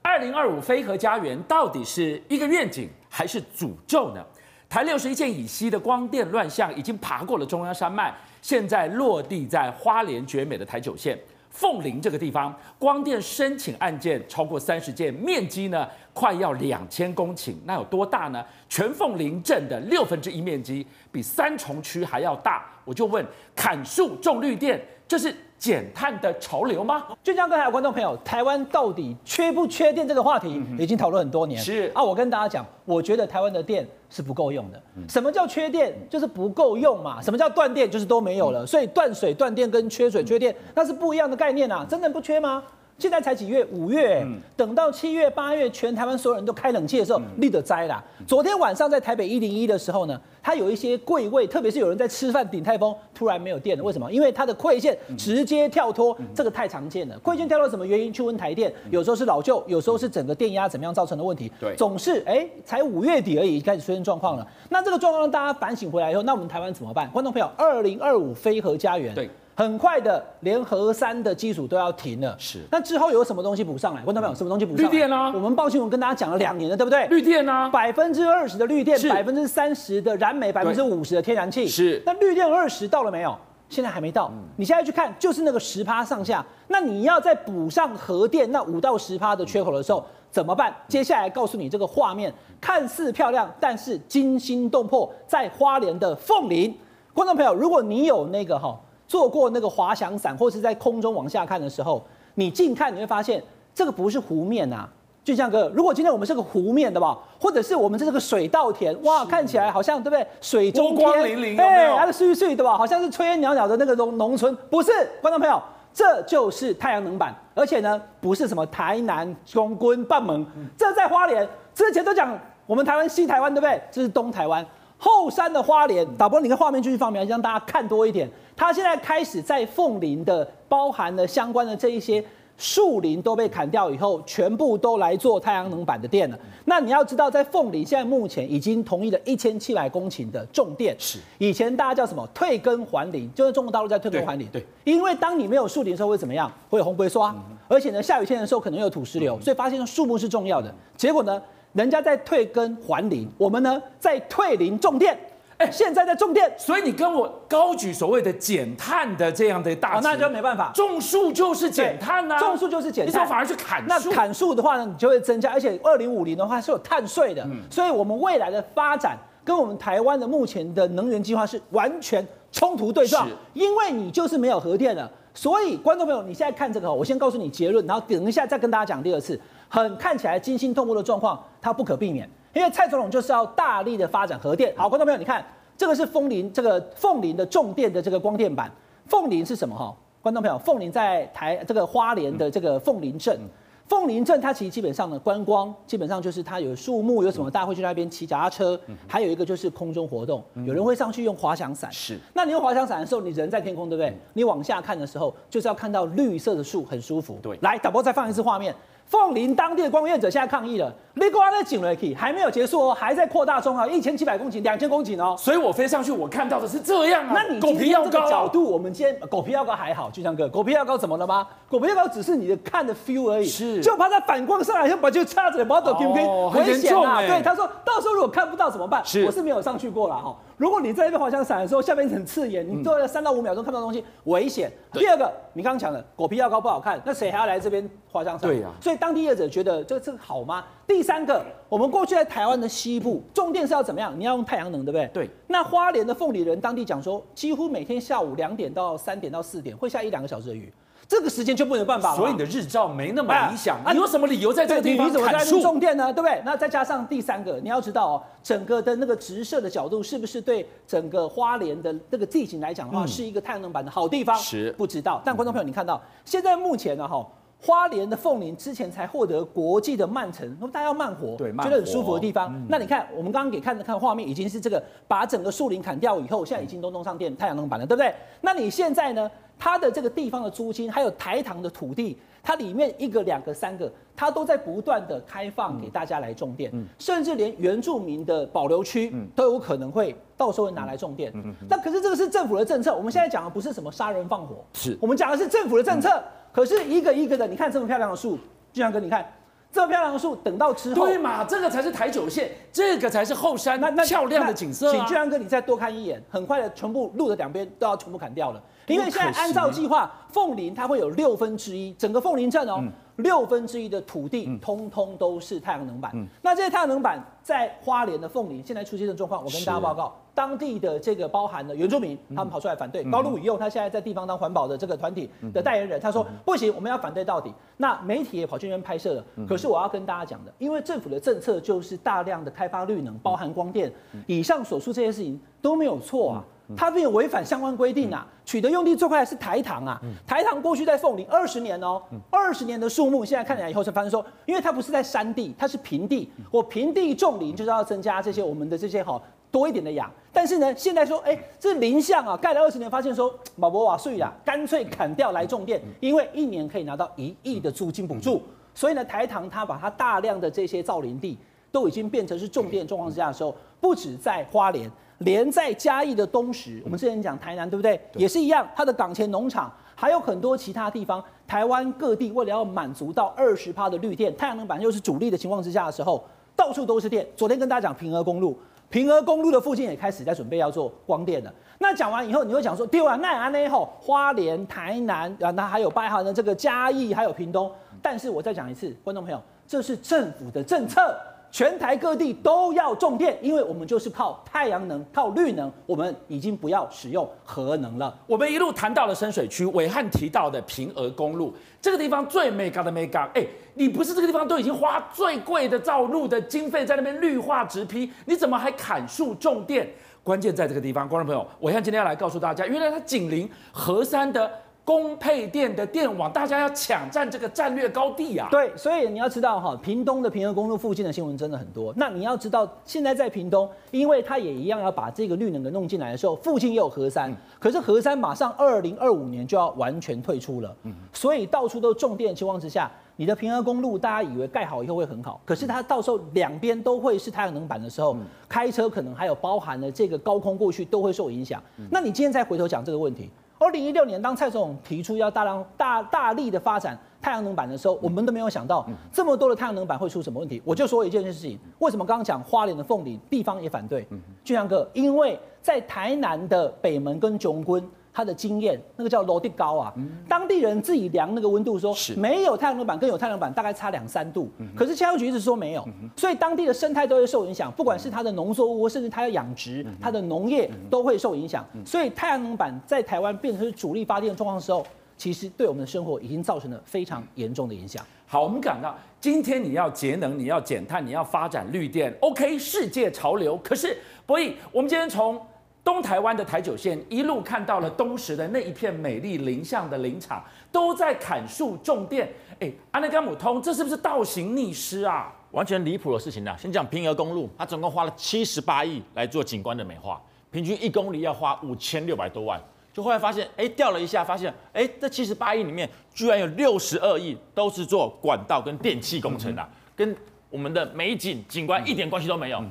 [0.00, 4.24] 二零二五飞核家园到底是一个愿景还是诅咒呢？
[4.70, 11.18] 台六十一线以西的光电乱象已经爬过了中央山脉，现在落地在花莲绝美的台九线。
[11.52, 18.44] 凤林这个地方，光电申请案件超过三十件，面积呢快要两千公顷，那有多大呢？
[18.68, 22.64] 全凤林镇的六分之一面积，比三重区还要大。
[22.84, 24.82] 我就问，砍树种绿电，
[25.12, 27.04] 这是减碳的潮流吗？
[27.22, 31.60] 就像刚才有观众朋友，台湾到底缺不缺电这个话题，已经讨论很多年。
[31.60, 34.82] 是啊，我跟大家讲，我觉得台湾的电是不够用的。
[35.10, 35.94] 什么叫缺电？
[36.08, 37.20] 就是不够用嘛。
[37.20, 37.90] 什么叫断电？
[37.90, 38.66] 就是都没有了。
[38.66, 41.84] 所以断水、断电跟缺水、缺电，那是不一样的概念啊。
[41.86, 42.64] 真的不缺吗？
[43.02, 43.64] 现在才几月？
[43.72, 48.00] 五月、欸，等到七月、八月，全台湾所有人都开冷气的时候，立得灾啦。
[48.28, 53.82] 昨天晚上在台北一零一的时候呢，它有一些柜位，特别是有人在吃饭顶台风，突然没有电了。
[53.82, 54.12] 为什么？
[54.12, 57.18] 因为它的馈线直接跳脱，这个太常见了。
[57.24, 58.12] 馈线跳脱什么原因？
[58.12, 61.50] 去问台电，有时候是老旧，有时候是整个电压怎么样造成的问题。
[61.58, 64.46] 对，总是哎、欸，才五月底而已，开始出现状况了。
[64.68, 67.10] 那这个状况让大家反省回来以后，那我们台湾怎么办？
[67.10, 69.12] 观众朋友，二零二五飞核家园。
[69.12, 69.28] 对。
[69.54, 72.34] 很快的，连核三的基础都要停了。
[72.38, 74.02] 是，那之后有什么东西补上来？
[74.02, 74.90] 观众朋友，什么东西补上来？
[74.90, 75.30] 绿电啊！
[75.34, 77.06] 我们报新闻跟大家讲了两年了，对不对？
[77.08, 77.68] 绿电啊！
[77.68, 81.68] 百分之二十的绿电，百分之三十的燃煤，百分之五十的天然气。
[81.68, 82.02] 是。
[82.06, 83.36] 那绿电二十到了没有？
[83.68, 84.30] 现在还没到。
[84.32, 86.44] 嗯、你现在去看，就是那个十趴上下。
[86.68, 90.74] 那你要再补上核电那五到十趴的缺口的时候，怎么办？
[90.88, 96.74] 接下来告诉你这个画面，看似漂亮，但是惊心动魄，在花莲的凤林。
[97.12, 98.80] 观众朋友，如果你有那个哈。
[99.12, 102.02] 坐过那个滑翔伞，或是在空中往下看的时候，
[102.36, 103.42] 你近看你会发现
[103.74, 104.88] 这个不是湖面呐、啊。
[105.22, 110.26] 就像哥，如果今天我们是个湖面的吧，或者是我们这是个水稻田，哇，看起来好像对不对？
[110.40, 114.90] 水中光粼粼，哎，那个碎碎的吧，好像是炊烟袅袅的那个农农村，不是？
[115.20, 115.60] 观众朋友，
[115.92, 123.78] 这就是太阳能板，而且呢，不是什么台南、中棍、半门，这在花莲之前都讲我们台湾西台湾，对不对？
[123.90, 124.66] 这是东台湾。
[125.04, 128.30] 后山的花莲，导播，你看画面继续放，来让大家看多一点。
[128.54, 132.24] 它现在开始在凤林的，包含了相关的这一些
[132.56, 136.38] 树林都被砍掉以后，全部都来做太阳能板的电了。
[136.66, 140.94] 那你要知道，在凤林现在目前已经同意了一千七百公顷的种电。
[141.00, 142.24] 是，以前大家叫什么？
[142.32, 144.46] 退耕还林，就是中国大陆在退耕还林。
[144.52, 146.48] 对，因为当你没有树林的时候会怎么样？
[146.70, 147.34] 会有红龟刷，
[147.66, 150.72] 而且呢，下雨天的时候可能有土石流，所以发现树木是重要的。
[150.96, 151.42] 结果呢？
[151.72, 155.18] 人家在退耕还林，我们呢在退林种电。
[155.58, 160.72] 哎，现在在种电，所以你跟我高举所谓的减碳的这样的大，那就没办法。
[160.74, 163.14] 种树就是减碳呐，种树就是减碳。
[163.14, 167.46] 你说反而去砍树，那砍树的话呢，你就会增加，而且二零五零的话是有碳税的。
[167.70, 175.08] 所以我们未来的发展跟我们台湾的目前的能源计划是完全冲突对撞，因为你就是没有核电了。
[175.34, 179.38] 所以观众朋友，你现在看这个，我先告诉你结论，然后等一下再跟大家讲第二次。
[179.72, 184.70] 很看起来惊心动魄的状况，它不可避免，因为蔡总统就是要大力的发展核电。
[184.76, 185.42] 好，观众朋友，你看
[185.78, 188.70] 这个是凤林这个凤林的重电的这个光电板。
[189.06, 189.74] 凤林是什么？
[189.74, 193.40] 哈，观众朋友，凤林在台这个花莲的这个凤林镇。
[193.88, 201.90] 凤林镇它其实基本上呢，观光基本上就是它有树木，有什么大家会去那边骑脚踏车，还有一个就是空中活动，有人会上去用滑翔伞。
[201.90, 204.14] 是，那你用滑翔伞的时候，你人在天空，对不对？
[204.34, 207.38] 你往下看的时候，就是要看到绿色的树，很舒服。
[207.42, 208.74] 对，来，导播再放一次画面。
[209.06, 215.36] 凤林当地的光业者现在抗议了，你瓜那井了去，还没有结束哦，还在扩大中啊，一千七百公顷，两千公顷哦。
[215.38, 217.32] 所以我飞上去，我看到的是这样啊。
[217.34, 221.46] 那你今天这个角度，我们今天狗皮药膏还好，就像哥，狗皮药膏怎么了吗？
[221.68, 227.20] 狗皮药膏只是你的看的 feel 而已，是，就怕它反光上来，就把就插着，把抖 Q Q，危险啊。
[227.20, 229.04] 对，他说到时候如果看不到怎么办？
[229.04, 230.34] 是，我是没有上去过了哈。
[230.56, 234.70] 如果你在那边滑翔伞的时候，下面很刺眼，你坐了三到五秒钟看不到东西，危险。
[234.92, 238.48] 第二个，你刚刚讲的狗皮药膏不好看，那谁还要来这边滑翔伞？
[238.48, 238.68] 对呀。
[238.80, 240.64] 所以当地业者觉得这这个好吗？
[240.92, 244.14] 第三个，我们过去在台湾的西部重电是要怎么样？
[244.16, 245.06] 你要用太阳能，对不对？
[245.08, 245.30] 对。
[245.46, 250.70] 那花莲的凤梨人当地讲说，几乎每天下午两点到三点到四点会下一两个小时的雨。
[251.08, 252.16] 这个时间就不能办法了。
[252.16, 255.62] 所以你的日照没那么理想，啊你有什么理由在这个地方你怎么在那边砍树？
[255.62, 256.12] 种电呢？
[256.12, 256.42] 对不对？
[256.44, 264.36] 那再加上第三个，你要知道哦，整个的那个直射的角度是不是对整个花莲的那个地形来讲的话，是一个太阳能板的好地方？
[264.36, 265.22] 是不知道。
[265.24, 267.26] 但观众朋友，你看到现在目前呢，哈。
[267.64, 272.52] 花莲的凤林之前才获得国际的慢城，那么大家要慢活，对，觉得很舒服的地方。
[272.68, 278.12] 那你看，我们刚刚给看了看画面，已经是这个把整个树林砍掉以后，现在已经都弄上电太阳能板了，对不对？
[278.40, 279.30] 那你现在呢？
[279.58, 291.32] 它的这个地方的租金，还有台糖的土地，它里面一个、两个、三个，它都在不断的开放给大家来种电，甚至连原住民的保留区都有可能会到时候会拿来种电。
[291.68, 296.20] 那可是这个是政府的政策，我们现在讲的不是什么杀人放火，是我们讲的是政府的政策。
[296.52, 298.38] 可是一个一个的，你看这么漂亮的树，
[298.72, 299.26] 俊阳哥，你看
[299.72, 304.92] 这么漂亮的树，等到之后，对嘛，这个才是台九线，这个才是后山那那漂亮的景色、啊。
[304.92, 312.76] 请俊阳哥你再多看一眼，很快的，全部路的两边都要全部砍掉了，因为现在按照计划，凤林它会有六分之一，整个凤林镇哦。
[312.80, 316.10] 嗯六分之一的土地，通通都是太阳能板。
[316.14, 323.04] 嗯、那这些太阳能板在花莲的凤林现在出现的状况，我跟大家报告，当地的这个包含了原住民，他们跑出来反对。
[323.04, 327.52] 嗯、高路宇用他现在在地方当环保的这个团体的代言人，他说不行，我们要反对到底。
[327.76, 329.24] 那媒体也跑去那边拍摄了。
[329.46, 333.92] 可是我要跟大家讲的，因为政府的政策就是大量的开发绿能，包含光电，
[334.26, 336.44] 以上所述这些事情都没有错啊。
[336.76, 338.26] 它并没有违反相关规定啊！
[338.44, 340.00] 取得用地最快的是台糖啊！
[340.26, 346.30] 台糖过去在凤林二十年哦，二十年的树木，现在看起来以后才发现说，因为它不是在山地，它是平地。
[346.50, 350.10] 我平地种林就是要增加这些我们的这些好多一点的氧。
[350.32, 358.42] 但是呢，现在说，哎，这林相啊，盖了二十年，发现说，马博瓦税啊，干脆砍掉来种电，因为一年可以拿到一亿的租金补助。
[358.74, 361.36] 所以呢，台糖它把它大量的这些造林地
[361.70, 364.90] 都已经变成是种电状况之下的时候，不止在花莲。
[365.22, 368.00] 连在嘉义的东石，我们之前讲台南，对不对？
[368.12, 377.26] 对也是一样，它的港前农场还有很多其他地方，台湾各地为了要满足到二十趴的绿电，太阳能板又是主力的情况之下的时候，到处都是电。
[377.36, 378.58] 昨天跟大家讲平和公路，
[378.88, 381.52] 平和公路的附近也开始在准备要做光电了。
[381.78, 387.70] 那讲完以后，你会讲说，对啊，那安内后花莲、台南啊，那还有包含的这个嘉义，还有屏东。
[388.00, 391.16] 但是我再讲一次，观众朋友，这是政府的政策。
[391.52, 398.18] 全台各地都要种电，因为我们就是靠太阳能、靠绿能，我们已经不要使用核能了。
[398.26, 403.30] 我们一路谈到了深水区，伟汉提到的屏鹅公路，这个地方最美嘎的美嘎。
[403.34, 409.86] 哎，你不是这个地方都已经花最贵的造路的经费在那边绿化植批，你怎么还砍树种电？
[410.24, 414.50] 关键在这个地方，观众朋友，暐瀚今天要来告诉大家，原来它紧邻河山的。
[414.84, 418.48] 供配电的电网，大家要抢占这个战略高地啊！
[418.50, 421.94] 对，所以你要知道哈，屏东的平和公路附近的新闻真的很多。
[421.96, 441.62] 那你要知道，现在在屏东，因为它也一样要把这个绿能给弄进来的时候，附近也有核山，嗯、可是核山马上二零二五年就要完全退出了，嗯、所以到处都重电的情况之下，你的平和公路大家以为盖好以后会很好，可是它到时候两边都会是太阳能板的时候，嗯、开车可能还有包含了这个高空过去都会受影响。
[441.78, 443.30] 嗯、那你今天再回头讲这个问题。
[443.62, 450.60] 二零一六年，当蔡总统提出要大量大大力的发展太阳能板的时候，我们都没有想到这么多的太阳能板会出什么问题。
[450.64, 454.04] 我就说一件事情，为什么刚刚讲花莲的凤梨地方也反对？
[454.42, 457.88] 俊阳哥，因为在台南的北门跟炯坤。
[458.12, 459.94] 他的经验，那个叫楼地高啊，
[460.28, 462.14] 当地人自己量那个温度说，是。
[462.14, 471.64] 没有太阳能板跟有太阳能板大概差两三度，可是气象局一直说没有，所以当地的生态都会受影响，不管是它的农作物，甚至它的养殖、它的农业都会受影响。
[471.86, 474.84] 所以太阳能板在台湾变成是主力发电的状况的时候，
[475.16, 478.04] 其实对我们的生活已经造成了非常严重的影响。
[478.26, 483.58] 好，我们讲到今天你要节能，你要减碳，你要发展绿电，OK，世界潮流。
[483.64, 483.96] 可是
[484.26, 485.40] 博弈，我们今天从
[485.84, 492.32] 东台湾的台九线一路看到了东石的那一片美丽林相的林场，都在砍树种电。
[492.60, 495.32] 哎，阿内甘姆通，这是不是倒行逆施啊？
[495.50, 496.56] 完全离谱的事情啊！
[496.56, 502.62] 先讲平和公路，它总共花了七十八亿来做景观的美化，平均一公里要花五千六百多万。
[502.92, 510.16] 就后来发现，哎，调了一下，发现，哎，这七十八亿里面居然有六十二亿都是做管道跟电气工程的，跟
[510.48, 512.62] 我们的美景景观一点关系都没有。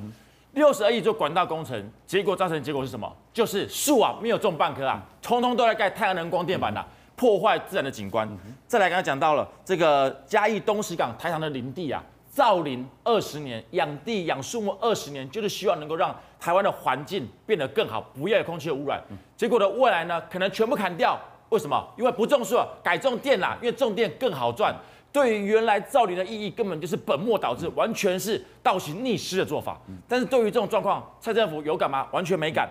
[0.52, 3.10] 六十二亿做管道工程，结果造成的结果是什么？
[3.32, 6.84] 就是树啊没有种半棵啊，通通都在盖太阳能光电板呐，
[7.16, 8.28] 破坏自然的景观。
[8.66, 19.02] 再来刚才讲到了这个嘉义东石港台糖的林地啊，造林二十年，养地养树木二十年，就是希望能够让台湾的环境变得更好，不要有空气的污染。
[19.34, 21.18] 结果的未来呢，可能全部砍掉。
[21.48, 21.86] 为什么？
[21.98, 24.74] 因为不种树，改种电啦，因为种电更好赚。
[25.12, 29.78] 对于原来造林的意义，根本就是本末倒置，完全是倒行逆施的做法。
[30.08, 32.08] 但是对于这种状况，蔡政府有感吗？
[32.12, 32.66] 完全没感。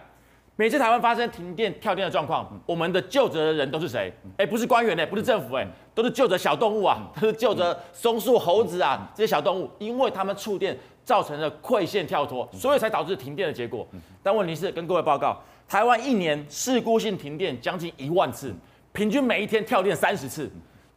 [0.55, 4.11] 每次台湾发生停电、跳电的状况，我们的救责的人都是谁？
[4.37, 13.87] 哎，不是官员呢，不是政府哎，都是救责小动物啊， 都是救责松树、猴子啊这些小动物，因为他们触电造成了馈线跳脱，所以才导致停电的结果。
[14.21, 18.53] 但问题是，跟各位报告，台湾一年事故性停电将近一万次，
[18.91, 20.51] 平均每一天跳电三十次。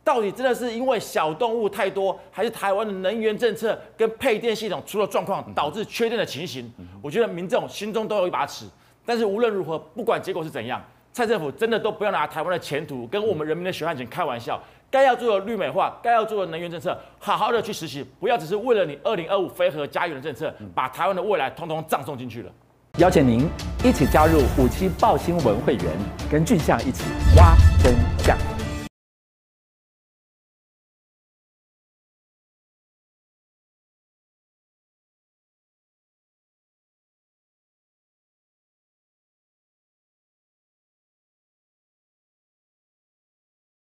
[0.04, 6.70] 到底真的是因为小动物太多，还是台湾的能源政策跟配电系统出了状况，导致缺电的情形？
[7.00, 8.66] 我觉得民众心中都有一把尺。
[9.06, 10.82] 但是无论如何，不管结果是怎样，
[11.12, 14.60] 蔡政府真的都不要拿台湾的前途跟我们人民的血汗钱开玩笑。
[14.90, 22.52] 该要做的绿美化，该要做的能源政策，好好的去实行，不要只是为了你二零二五非核家园的政策，把台湾的未来通通葬送进去了。
[22.98, 23.48] 邀请您
[23.82, 25.84] 一起加入五七爆新闻会员，
[26.30, 27.02] 跟俊相一起
[27.36, 28.53] 挖真相。